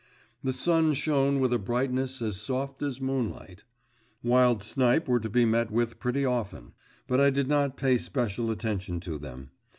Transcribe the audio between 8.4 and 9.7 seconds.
attention to them.